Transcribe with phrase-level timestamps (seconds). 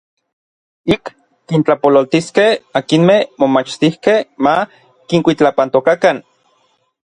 [0.95, 1.03] Ik
[1.47, 4.55] kintlapololtiskej akinmej momachtijkej ma
[5.07, 6.17] kinkuitlapantokakan.